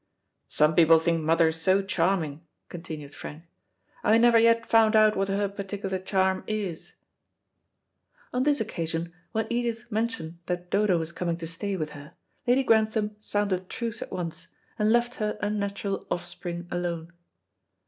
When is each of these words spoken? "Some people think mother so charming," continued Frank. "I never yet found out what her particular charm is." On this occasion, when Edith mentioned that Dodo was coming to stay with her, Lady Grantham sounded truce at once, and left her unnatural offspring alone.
"Some 0.47 0.73
people 0.73 0.97
think 0.97 1.21
mother 1.21 1.51
so 1.51 1.83
charming," 1.83 2.41
continued 2.69 3.13
Frank. 3.13 3.43
"I 4.03 4.17
never 4.17 4.39
yet 4.39 4.65
found 4.65 4.95
out 4.95 5.15
what 5.15 5.27
her 5.27 5.47
particular 5.47 5.99
charm 5.99 6.43
is." 6.47 6.93
On 8.33 8.41
this 8.41 8.59
occasion, 8.59 9.13
when 9.31 9.45
Edith 9.51 9.85
mentioned 9.91 10.39
that 10.47 10.71
Dodo 10.71 10.97
was 10.97 11.11
coming 11.11 11.37
to 11.37 11.45
stay 11.45 11.77
with 11.77 11.91
her, 11.91 12.15
Lady 12.47 12.63
Grantham 12.63 13.15
sounded 13.19 13.69
truce 13.69 14.01
at 14.01 14.11
once, 14.11 14.47
and 14.79 14.91
left 14.91 15.17
her 15.21 15.37
unnatural 15.39 16.07
offspring 16.09 16.67
alone. 16.71 17.13